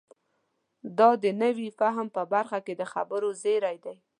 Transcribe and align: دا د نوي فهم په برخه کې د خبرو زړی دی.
دا 0.97 1.09
د 1.23 1.25
نوي 1.43 1.69
فهم 1.79 2.07
په 2.15 2.21
برخه 2.33 2.59
کې 2.65 2.73
د 2.77 2.83
خبرو 2.93 3.29
زړی 3.43 3.77
دی. 3.85 3.97